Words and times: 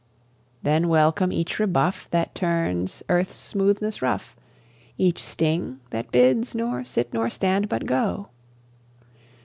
Then, 0.63 0.87
welcome 0.87 1.31
each 1.31 1.59
rebuff 1.59 2.09
That 2.09 2.33
turns 2.33 3.03
earth's 3.07 3.35
smoothness 3.35 4.01
rough, 4.01 4.35
Each 4.97 5.21
sting, 5.21 5.79
that 5.91 6.11
bids 6.11 6.55
nor 6.55 6.83
sit 6.83 7.13
nor 7.13 7.29
stand, 7.29 7.69
but 7.69 7.85
go! 7.85 8.29